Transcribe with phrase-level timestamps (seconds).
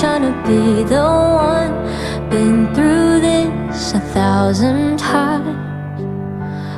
[0.00, 1.72] trying to be the one.
[2.30, 5.56] Been through this a thousand times.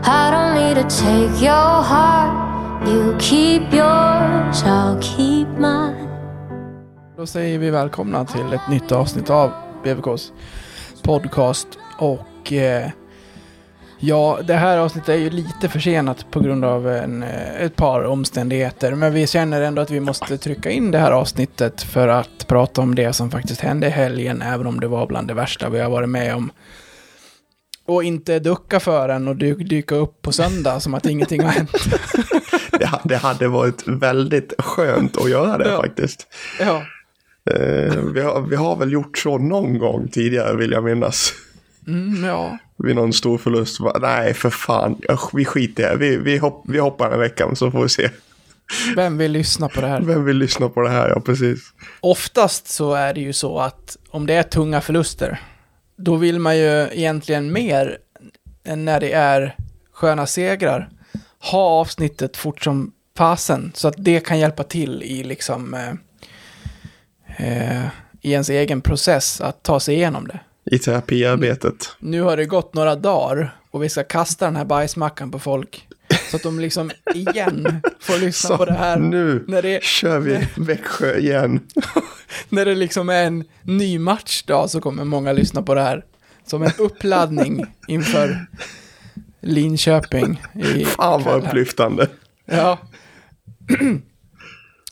[0.07, 2.87] I don't need to take your heart.
[2.87, 6.09] You keep yours, I'll keep mine.
[7.17, 9.53] Då säger vi välkomna till ett nytt avsnitt av
[9.85, 10.33] BVKs
[11.03, 11.69] podcast.
[11.99, 12.91] Och eh,
[14.01, 18.05] ja, det här avsnittet är ju lite försenat på grund av en, eh, ett par
[18.05, 18.95] omständigheter.
[18.95, 22.81] Men vi känner ändå att vi måste trycka in det här avsnittet för att prata
[22.81, 25.81] om det som faktiskt hände i helgen, även om det var bland det värsta vi
[25.81, 26.51] har varit med om.
[27.87, 31.51] Och inte ducka för en och dy dyka upp på söndag som att ingenting har
[31.51, 31.71] hänt.
[32.79, 35.81] Det, det hade varit väldigt skönt att göra det Ja.
[35.83, 36.27] faktiskt.
[36.61, 36.83] ja.
[37.51, 41.33] Eh, vi, har, vi har väl gjort så någon gång tidigare vill jag minnas.
[41.89, 42.59] Mm, ja.
[42.79, 43.81] Vid någon stor förlust.
[43.81, 45.01] Bara, Nej, för fan.
[45.11, 45.97] Usch, Vi skiter i det.
[45.97, 48.11] Vi, vi, hopp, vi hoppar en vecka så får vi se.
[48.97, 50.01] Vem vill lyssna på det här?
[50.01, 51.09] Vem vill lyssna på det här?
[51.09, 51.61] Ja, precis.
[52.01, 55.41] Oftast så är det ju så att om det är tunga förluster,
[55.97, 57.99] då vill man ju egentligen mer
[58.65, 59.57] än när det är
[59.93, 60.89] sköna segrar
[61.39, 65.93] ha avsnittet fort som fasen så att det kan hjälpa till i liksom eh,
[67.37, 67.87] eh,
[68.21, 70.41] i ens egen process att ta sig igenom det.
[70.71, 71.97] I terapiarbetet.
[71.99, 75.89] Nu har det gått några dagar och vi ska kasta den här bajsmackan på folk
[76.31, 78.99] så att de liksom igen får lyssna Så på det här.
[78.99, 81.61] nu När det, kör vi Växjö igen.
[82.49, 86.05] när det liksom är en ny matchdag så kommer många lyssna på det här.
[86.47, 88.47] Som en uppladdning inför
[89.41, 90.43] Linköping.
[90.55, 92.09] I Fan vad upplyftande.
[92.47, 92.79] Ja.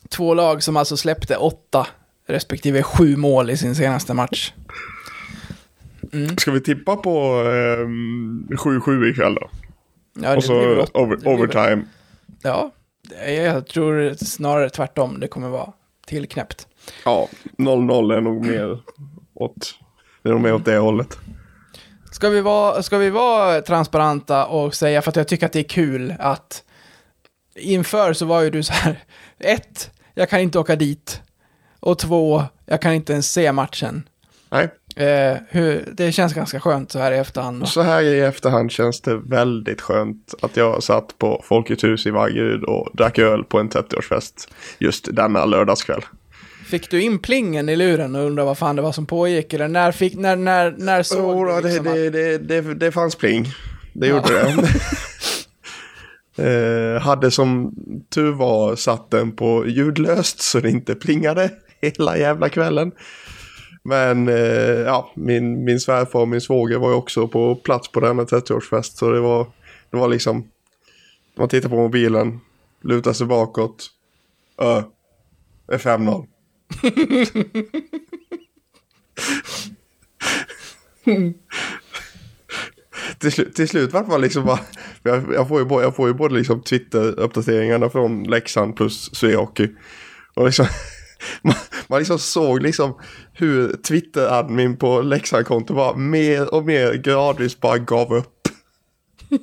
[0.09, 1.87] Två lag som alltså släppte åtta
[2.29, 4.53] respektive sju mål i sin senaste match.
[6.39, 9.51] Ska vi tippa på ehm, 7-7 ikväll då?
[10.23, 11.83] Ja, Och så over, overtime.
[12.43, 12.71] Ja,
[13.27, 15.21] jag tror snarare tvärtom.
[15.21, 15.73] Det kommer vara
[16.07, 16.67] tillknäppt.
[17.05, 17.29] Ja,
[17.59, 18.79] 0-0 är nog mer
[19.35, 19.75] åt,
[20.23, 21.19] det är nog mer åt det hållet.
[22.11, 25.59] Ska vi, vara, ska vi vara transparenta och säga, för att jag tycker att det
[25.59, 26.65] är kul att
[27.55, 29.05] inför så var ju du så här,
[29.39, 31.21] ett, jag kan inte åka dit.
[31.81, 34.09] Och två, jag kan inte ens se matchen.
[34.51, 37.69] Nej, Eh, hur, det känns ganska skönt så här i efterhand.
[37.69, 42.11] så här i efterhand känns det väldigt skönt att jag satt på Folkets hus i
[42.11, 44.49] Vaggeryd och drack öl på en 30-årsfest
[44.79, 46.03] just denna lördagskväll.
[46.67, 49.53] Fick du in plingen i luren och undrade vad fan det var som pågick?
[49.53, 52.75] Eller när, fick, när, när, när såg Jo, du då, det, liksom det, det, det,
[52.75, 53.47] det fanns pling.
[53.93, 54.55] Det gjorde det.
[56.95, 57.75] eh, hade som
[58.15, 62.93] tur var satt den på ljudlöst så det inte plingade hela jävla kvällen.
[63.87, 68.01] Men eh, ja, min, min svärfar och min svåger var ju också på plats på
[68.01, 68.99] denna 30-årsfest.
[68.99, 69.47] Så det var,
[69.91, 70.49] det var liksom,
[71.37, 72.41] man tittar på mobilen,
[72.83, 73.91] lutar sig bakåt.
[74.59, 74.83] Ö,
[75.67, 76.27] det är 5-0.
[83.19, 84.61] till, slut, till slut vart man liksom bara,
[85.03, 89.69] jag, jag, får ju, både- jag får ju både liksom Twitter-uppdateringarna från Leksand plus Sveaki.
[90.35, 90.67] Och liksom,
[91.43, 91.55] man,
[91.89, 92.95] man liksom såg liksom
[93.33, 98.49] hur Twitter-admin på Leksand-konto bara mer och mer gradvis bara gav upp.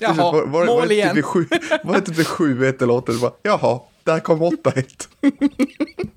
[0.00, 1.14] Jaha, var, var, mål var, det igen.
[1.14, 1.24] typ
[1.84, 5.08] var det typ vid 7-1 eller 8 bara, jaha, där kom 8-1.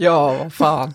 [0.00, 0.92] Ja, vad fan.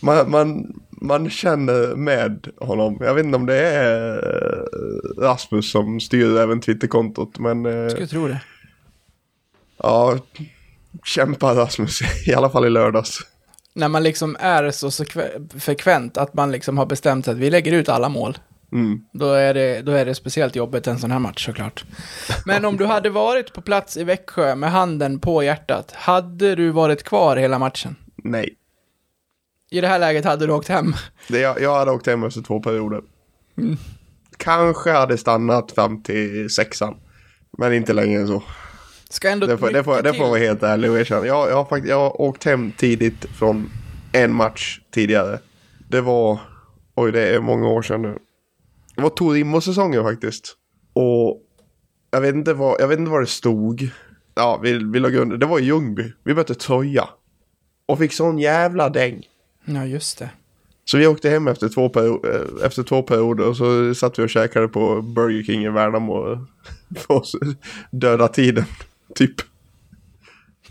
[0.00, 2.96] Man, man, man känner med honom.
[3.00, 7.38] Jag vet inte om det är eh, Rasmus som styr även Twitterkontot.
[7.38, 8.40] Men eh, Skulle tro det.
[9.76, 10.18] ja,
[11.04, 12.00] kämpa Rasmus.
[12.26, 13.20] I alla fall i lördags.
[13.74, 17.50] När man liksom är så sekve- frekvent att man liksom har bestämt sig att vi
[17.50, 18.38] lägger ut alla mål.
[18.72, 19.00] Mm.
[19.12, 21.84] Då är, det, då är det speciellt jobbigt en sån här match såklart.
[22.46, 26.70] Men om du hade varit på plats i Växjö med handen på hjärtat, hade du
[26.70, 27.96] varit kvar hela matchen?
[28.16, 28.54] Nej.
[29.70, 30.94] I det här läget hade du åkt hem.
[31.28, 33.02] Det, jag, jag hade åkt hem efter två perioder.
[34.36, 36.96] Kanske hade stannat fram till sexan.
[37.58, 38.42] Men inte längre än så.
[39.14, 41.26] Ska ändå Det får, det får, det får vara helt ärlig och erkänna.
[41.26, 43.70] Jag, jag, har fakt- jag har åkt hem tidigt från
[44.12, 45.38] en match tidigare.
[45.88, 46.38] Det var,
[46.94, 48.18] oj det är många år sedan nu.
[48.96, 50.56] Det var Torimo-säsongen faktiskt.
[50.92, 51.40] Och
[52.10, 53.88] jag vet inte vad, jag vet inte vad det stod.
[54.34, 55.36] Ja, vi, vi låg under.
[55.36, 56.12] Det var i Ljungby.
[56.24, 57.08] Vi mötte Troja.
[57.86, 59.22] Och fick sån jävla däng.
[59.64, 60.30] Ja, just det.
[60.84, 64.22] Så vi åkte hem efter två, peri- eh, efter två perioder och så satt vi
[64.24, 66.46] och käkade på Burger King i Värnamo.
[66.96, 67.24] För att
[67.90, 68.64] döda tiden,
[69.14, 69.34] typ.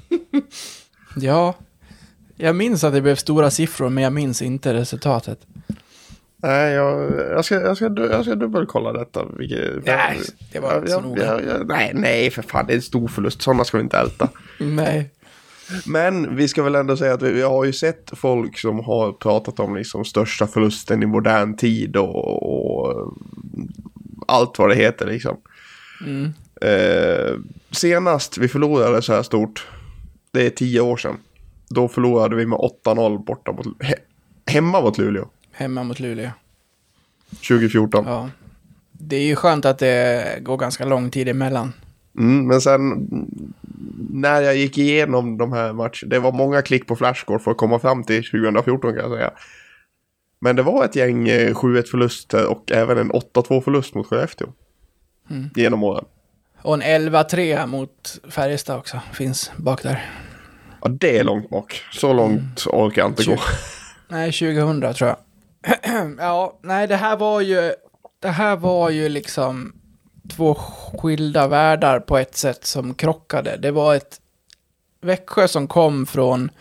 [1.15, 1.55] Ja,
[2.35, 5.39] Jag minns att det blev stora siffror, men jag minns inte resultatet.
[6.37, 9.25] Nej, jag, jag, ska, jag, ska, jag ska dubbelkolla detta.
[9.37, 10.19] Vilket, Nej,
[10.51, 11.39] det var inte så jag, noga.
[11.65, 13.41] nej, nej, för fan, det är en stor förlust.
[13.41, 14.29] Sådana ska vi inte älta.
[14.59, 15.09] Nej.
[15.85, 19.11] Men vi ska väl ändå säga att vi, vi har ju sett folk som har
[19.11, 23.13] pratat om liksom största förlusten i modern tid och, och
[24.27, 25.37] allt vad det heter liksom.
[26.05, 26.33] Mm.
[26.61, 27.35] Eh,
[27.71, 29.67] senast vi förlorade så här stort,
[30.31, 31.17] det är tio år sedan.
[31.69, 33.95] Då förlorade vi med 8-0 borta mot, he,
[34.45, 35.29] hemma mot Luleå.
[35.51, 36.29] Hemma mot Luleå.
[37.29, 38.05] 2014.
[38.07, 38.29] Ja.
[38.91, 41.73] Det är ju skönt att det går ganska lång tid emellan.
[42.17, 43.07] Mm, men sen
[44.09, 47.57] när jag gick igenom de här matcherna, det var många klick på flashscore för att
[47.57, 49.31] komma fram till 2014 kan jag säga.
[50.39, 54.47] Men det var ett gäng eh, 7-1 förluster och även en 8-2 förlust mot Skellefteå.
[55.29, 55.49] Mm.
[55.55, 56.05] Genom åren.
[56.63, 60.09] Och en 11-3 mot Färjestad också finns bak där.
[60.81, 61.81] Ja, det är långt bak.
[61.91, 63.37] Så långt orkar jag inte gå.
[64.07, 65.17] Nej, 2000 tror jag.
[66.17, 67.73] ja, nej, det här var ju...
[68.19, 69.73] Det här var ju liksom
[70.29, 73.57] två skilda världar på ett sätt som krockade.
[73.57, 74.19] Det var ett
[75.01, 76.51] Växjö som kom från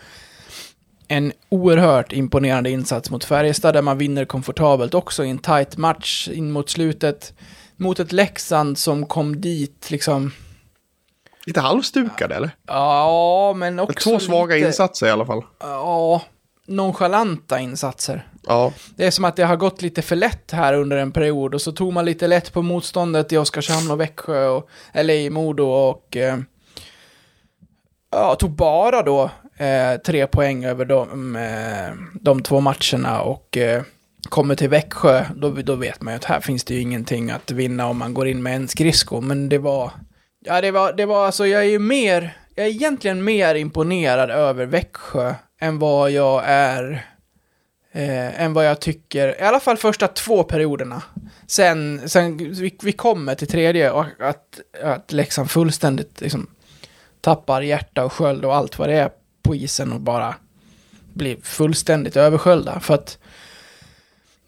[1.09, 6.29] en oerhört imponerande insats mot Färjestad där man vinner komfortabelt också i en tight match
[6.29, 7.35] in mot slutet.
[7.83, 10.33] Mot ett Leksand som kom dit liksom...
[11.47, 12.51] Lite halvstukade eller?
[12.67, 15.43] Ja, men också Två svaga lite, insatser i alla fall.
[15.61, 16.23] Ja,
[16.67, 18.27] nonchalanta insatser.
[18.47, 21.55] Ja, Det är som att det har gått lite för lätt här under en period
[21.55, 25.31] och så tog man lite lätt på motståndet i Oskarshamn och Växjö, och, eller i
[25.31, 26.39] Modo och eh,
[28.11, 33.83] ja, tog bara då eh, tre poäng över de, eh, de två matcherna och eh,
[34.29, 37.51] kommer till Växjö, då, då vet man ju att här finns det ju ingenting att
[37.51, 39.91] vinna om man går in med en skridsko, men det var,
[40.45, 44.31] ja det var, det var alltså, jag är ju mer, jag är egentligen mer imponerad
[44.31, 47.07] över Växjö än vad jag är
[47.93, 51.03] eh, än vad jag tycker, i alla fall första två perioderna.
[51.47, 56.47] Sen, sen vi, vi kommer till tredje och att, att Leksand fullständigt liksom
[57.21, 59.11] tappar hjärta och sköld och allt vad det är
[59.43, 60.35] på isen och bara
[61.13, 62.81] blir fullständigt översköljda.
[62.81, 63.19] För att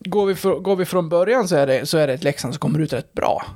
[0.04, 2.54] går vi, för, går vi från början så är, det, så är det ett Leksand
[2.54, 3.46] som kommer ut rätt bra.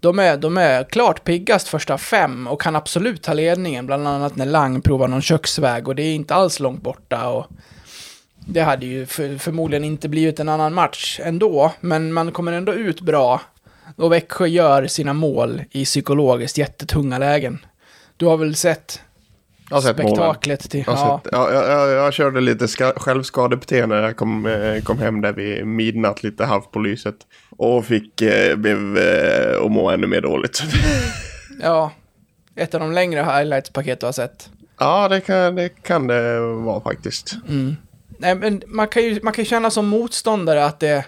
[0.00, 4.36] De är, de är klart piggast första fem och kan absolut ta ledningen, bland annat
[4.36, 7.28] när Lang provar någon köksväg och det är inte alls långt borta.
[7.28, 7.46] Och
[8.46, 12.74] det hade ju för, förmodligen inte blivit en annan match ändå, men man kommer ändå
[12.74, 13.40] ut bra.
[13.96, 17.58] Och Växjö gör sina mål i psykologiskt jättetunga lägen.
[18.16, 19.00] Du har väl sett
[19.70, 20.84] jag har sett spektaklet till...
[20.86, 24.46] Jag, har Ja, sett, ja, jag, jag, jag körde lite ska, självskadebeteende när jag kom,
[24.46, 27.14] eh, kom hem där vid midnatt lite halvt på lyset.
[27.50, 30.62] Och fick, eh, blev, eh, och må ännu mer dåligt.
[31.62, 31.92] ja.
[32.56, 34.50] Ett av de längre highlights-paket du har sett.
[34.78, 37.36] ja, det kan, det kan det vara faktiskt.
[37.48, 37.76] Mm.
[38.18, 41.04] Nej, men man kan, ju, man kan känna som motståndare att det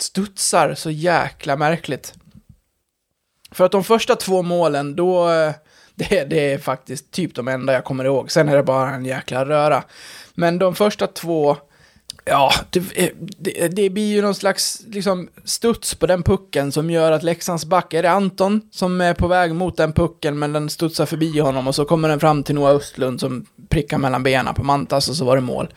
[0.00, 2.14] studsar så jäkla märkligt.
[3.52, 5.30] För att de första två målen, då...
[5.30, 5.52] eh,
[6.08, 8.30] Det, det är faktiskt typ de enda jag kommer ihåg.
[8.30, 9.82] Sen är det bara en jäkla röra.
[10.34, 11.56] Men de första två...
[12.24, 17.12] Ja, det, det, det blir ju någon slags liksom, studs på den pucken som gör
[17.12, 20.70] att Leksands back, är det Anton som är på väg mot den pucken men den
[20.70, 24.54] studsar förbi honom och så kommer den fram till Noah Östlund som prickar mellan benen
[24.54, 25.68] på Mantas och så var det mål.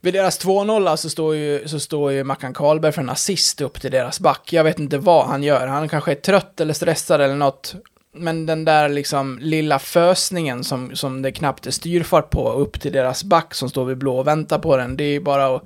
[0.00, 3.80] Vid deras 2-0 så står ju, så står ju Mackan Karlberg för en assist upp
[3.80, 4.52] till deras back.
[4.52, 5.66] Jag vet inte vad han gör.
[5.66, 7.74] Han kanske är trött eller stressad eller något.
[8.12, 12.92] Men den där liksom lilla fösningen som, som det knappt är styrfart på upp till
[12.92, 14.96] deras back som står vid blå och väntar på den.
[14.96, 15.62] Det är ju bara att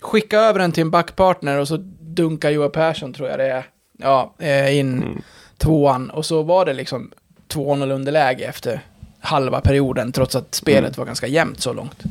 [0.00, 3.64] skicka över den till en backpartner och så dunkar Joa Persson tror jag det är.
[3.98, 5.22] Ja, eh, in Mm.
[5.58, 6.10] tvåan.
[6.10, 7.10] Och så var det liksom
[7.48, 8.80] 2-0 underläge efter
[9.20, 10.94] halva perioden trots att spelet Mm.
[10.98, 12.02] var ganska jämnt så långt.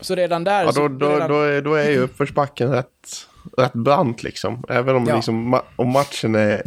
[0.00, 0.64] Så redan där...
[0.64, 3.26] Ja, då, då, redan, då, är, då är ju uppförsbacken rätt,
[3.58, 4.64] rätt brant liksom.
[4.68, 5.14] Även om, Ja.
[5.14, 6.62] liksom, ma- om matchen är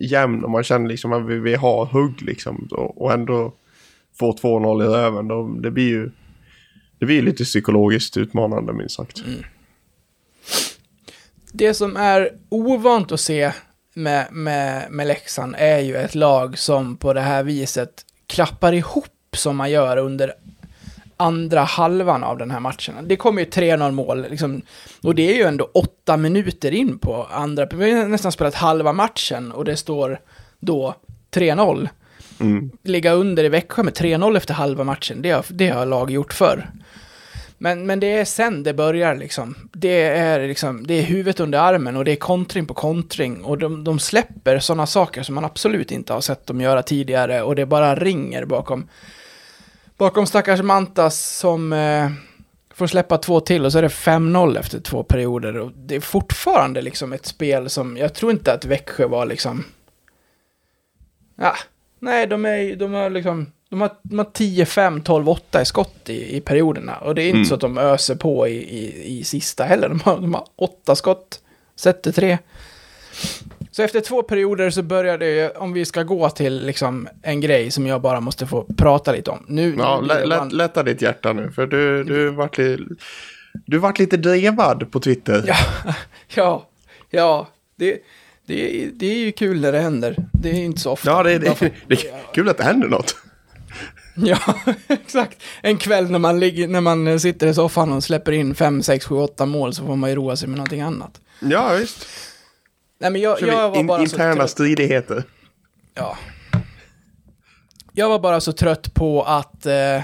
[0.00, 2.68] jämn och man känner liksom att vi, vi har hugg liksom.
[2.70, 3.52] Och, och ändå
[4.18, 5.28] få 2-0 i röven.
[5.28, 6.10] Då, det blir ju
[6.98, 9.18] det blir lite psykologiskt utmanande minst sagt.
[9.18, 9.42] Mm.
[11.52, 13.52] Det som är ovant att se
[13.94, 19.36] med, med, med Leksand är ju ett lag som på det här viset klappar ihop
[19.36, 20.32] som man gör under
[21.20, 22.94] andra halvan av den här matchen.
[23.02, 24.62] Det kommer ju 3-0 mål, liksom,
[25.02, 27.66] och det är ju ändå åtta minuter in på andra.
[27.66, 30.20] Vi har nästan spelat halva matchen och det står
[30.60, 30.94] då
[31.34, 31.88] 3-0.
[32.40, 32.70] Mm.
[32.82, 36.32] Ligga under i Växjö med 3-0 efter halva matchen, det har, det har lag gjort
[36.32, 36.70] förr.
[37.62, 39.54] Men, men det är sen det börjar liksom.
[39.72, 43.44] Det är liksom, det är huvudet under armen och det är kontring på kontring.
[43.44, 47.42] Och de, de släpper sådana saker som man absolut inte har sett dem göra tidigare
[47.42, 48.88] och det bara ringer bakom,
[50.00, 52.10] bakom stackars Mantas som eh,
[52.74, 55.56] får släppa två till och så är det 5-0 efter två perioder.
[55.58, 59.64] Och det är fortfarande liksom ett spel som, jag tror inte att Växjö var liksom...
[61.36, 61.54] Ja,
[61.98, 63.52] nej, de är de har liksom...
[63.70, 66.96] De har, de har 10-5, 12-8 i skott i, i perioderna.
[66.96, 67.44] Och det är inte Mm.
[67.48, 69.88] så att de öser på i, i, i sista heller.
[69.88, 71.40] De har, de har åtta skott,
[71.76, 72.38] sätter tre.
[73.80, 77.70] Så efter två perioder så börjar det, om vi ska gå till liksom en grej
[77.70, 79.44] som jag bara måste få prata lite om.
[79.48, 82.78] Nu, Ja, nu lä, lätta ditt hjärta nu, för du, du vart li,
[83.66, 85.44] du vart lite drevad på Twitter.
[85.46, 85.56] Ja,
[86.34, 86.68] ja,
[87.10, 87.48] ja.
[87.76, 87.98] Det,
[88.46, 90.16] det, det är ju kul när det händer.
[90.32, 91.10] Det är inte så ofta.
[91.10, 93.16] Ja, det, det, det är kul att det händer något.
[94.14, 94.38] Ja,
[94.88, 95.42] exakt.
[95.62, 99.06] En kväll när man, ligger, när man sitter i soffan och släpper in 5, 6,
[99.06, 101.20] 7, 8 mål så får man ju roa sig med någonting annat.
[101.40, 102.06] Ja, visst.
[103.00, 105.24] Nej, men jag, jag var in, bara så interna stridigheter.
[105.94, 106.18] Ja.
[107.92, 109.66] Jag var bara så trött på att...
[109.66, 110.02] Eh,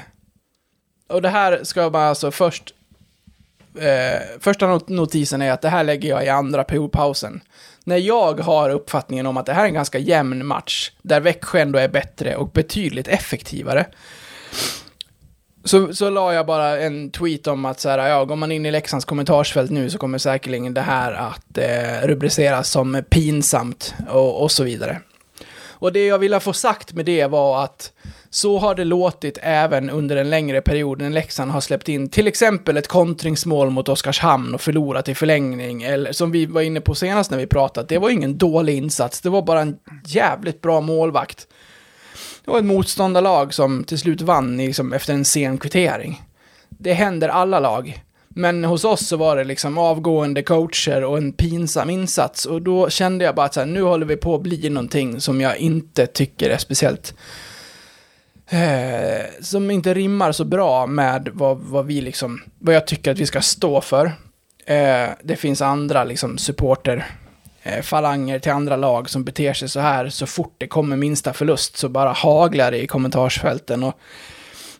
[1.08, 2.74] och det här ska man alltså först...
[3.78, 7.40] Eh, första not- notisen är att det här lägger jag i andra periodpausen.
[7.84, 11.60] När jag har uppfattningen om att det här är en ganska jämn match, där Växjö
[11.60, 13.86] ändå är bättre och betydligt effektivare,
[15.66, 18.66] så, så la jag bara en tweet om att så här, ja, går man in
[18.66, 24.42] i Leksands kommentarsfält nu så kommer säkerligen det här att eh, rubriceras som pinsamt och,
[24.42, 25.00] och så vidare.
[25.78, 27.92] Och det jag ville få sagt med det var att
[28.30, 32.26] så har det låtit även under en längre period när Leksand har släppt in till
[32.26, 35.82] exempel ett kontringsmål mot Oskarshamn och förlorat i förlängning.
[35.82, 39.20] Eller som vi var inne på senast när vi pratade, det var ingen dålig insats,
[39.20, 41.46] det var bara en jävligt bra målvakt.
[42.44, 46.22] Det var ett motståndarlag som till slut vann liksom, efter en sen kvittering.
[46.68, 48.02] Det händer alla lag.
[48.28, 52.46] Men hos oss så var det liksom avgående coacher och en pinsam insats.
[52.46, 55.20] Och då kände jag bara att så här, nu håller vi på att bli någonting
[55.20, 57.14] som jag inte tycker är speciellt...
[58.48, 62.42] Eh, som inte rimmar så bra med vad, vad vi liksom...
[62.58, 64.06] Vad jag tycker att vi ska stå för.
[64.66, 67.06] Eh, det finns andra liksom supporter
[67.66, 71.32] Eh, falanger till andra lag som beter sig så här så fort det kommer minsta
[71.32, 73.82] förlust så bara haglar det i kommentarsfälten.
[73.82, 73.94] Och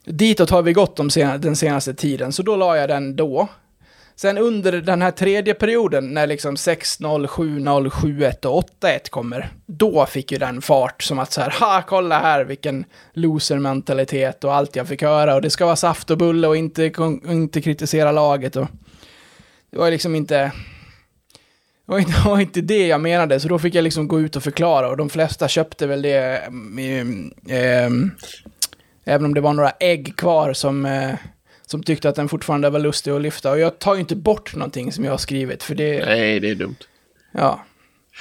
[0.05, 3.49] ditåt har vi gått de sena, den senaste tiden, så då la jag den då.
[4.17, 10.07] Sen under den här tredje perioden, när liksom 6-0, 7-0, 7-1 och 8-1 kommer, då
[10.07, 14.77] fick ju den fart som att så här, ha, kolla här vilken loser-mentalitet och allt
[14.77, 16.93] jag fick höra och det ska vara saft och bulle och inte,
[17.27, 18.67] inte kritisera laget och
[19.71, 20.53] det var liksom inte,
[21.87, 24.21] det var inte, det var inte det jag menade, så då fick jag liksom gå
[24.21, 28.11] ut och förklara och de flesta köpte väl det, mm, ehm,
[29.05, 31.15] även om det var några ägg kvar som, eh,
[31.67, 33.51] som tyckte att den fortfarande var lustig att lyfta.
[33.51, 36.51] Och jag tar ju inte bort någonting som jag har skrivit, för det, Nej, det
[36.51, 36.77] är dumt.
[37.33, 37.65] ja.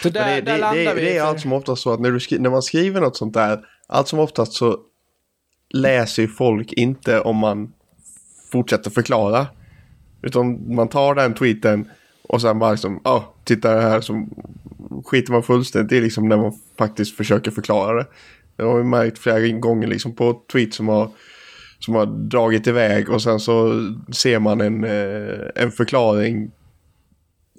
[0.04, 1.02] Så där, Men det, där det, landar det, vi.
[1.02, 3.18] det är för- allt som oftast så att när, du skri- när man skriver något
[3.18, 4.78] sånt där, allt som oftast så
[5.74, 7.72] läser ju folk inte om man
[8.52, 9.48] fortsätter förklara.
[10.22, 11.90] Utan man tar den tweeten
[12.30, 14.28] och sen bara liksom, ja, titta här så
[15.06, 18.08] skiter man fullständigt i liksom när man faktiskt försöker förklara det.
[18.56, 21.12] Det har vi märkt flera gånger liksom på tweets som har,
[21.80, 23.72] som har dragit iväg och sen så
[24.14, 26.52] ser man en, eh, en förklaring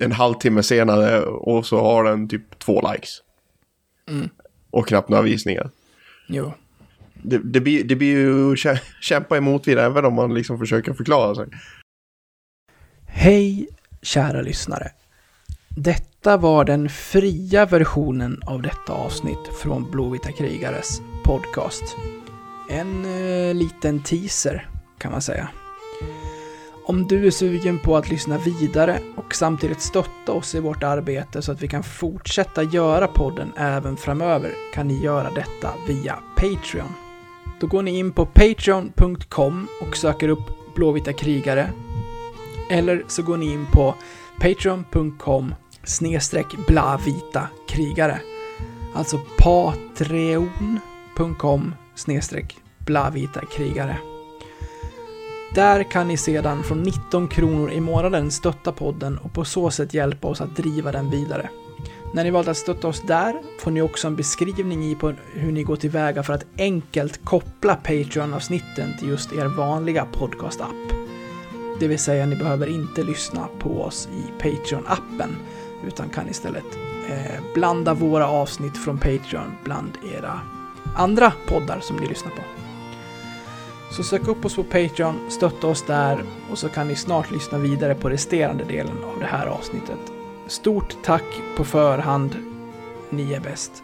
[0.00, 3.10] en halvtimme senare och så har den typ två likes.
[4.10, 4.28] Mm.
[4.70, 5.70] Och knappt några visningar.
[6.28, 6.52] Jo.
[7.14, 10.92] Det, det, blir, det blir ju kä- kämpa emot vidare även om man liksom försöker
[10.92, 11.46] förklara sig.
[13.06, 13.68] Hej,
[14.06, 14.90] kära lyssnare.
[15.68, 21.96] Detta var den fria versionen av detta avsnitt från Blåvita krigares podcast.
[22.70, 25.48] En eh, liten teaser, kan man säga.
[26.86, 31.42] Om du är sugen på att lyssna vidare och samtidigt stötta oss i vårt arbete
[31.42, 36.92] så att vi kan fortsätta göra podden även framöver kan ni göra detta via Patreon.
[37.60, 41.70] Då går ni in på patreon.com och söker upp Blåvita krigare
[42.70, 43.94] eller så går ni in på
[44.40, 45.54] patreon.com
[45.84, 48.20] snedstreck blavita krigare.
[48.94, 50.84] Alltså patreon.com
[51.94, 53.98] snedstreck blavita krigare.
[55.54, 59.94] Där kan ni sedan från 19 kronor i månaden stötta podden och på så sätt
[59.94, 61.50] hjälpa oss att driva den vidare.
[62.14, 65.52] När ni valt att stötta oss där får ni också en beskrivning i på hur
[65.52, 71.05] ni går tillväga för att enkelt koppla Patreon-avsnitten till just er vanliga podcast-app.
[71.80, 75.34] Det vill säga, ni behöver inte lyssna på oss i Patreon-appen,
[75.86, 76.64] utan kan istället
[77.10, 80.40] eh, blanda våra avsnitt från Patreon bland era
[80.96, 82.42] andra poddar som ni lyssnar på.
[83.90, 87.58] Så sök upp oss på Patreon, stötta oss där och så kan ni snart lyssna
[87.58, 89.98] vidare på resterande delen av det här avsnittet.
[90.46, 92.36] Stort tack på förhand.
[93.10, 93.82] Ni är bäst.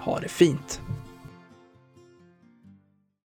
[0.00, 0.80] Ha det fint.